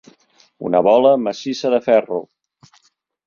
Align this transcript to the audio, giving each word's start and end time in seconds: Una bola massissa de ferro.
Una 0.69 0.79
bola 0.87 1.11
massissa 1.27 1.71
de 1.75 1.79
ferro. 1.89 2.21